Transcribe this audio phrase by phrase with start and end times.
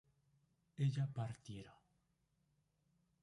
[0.85, 1.73] ella partiera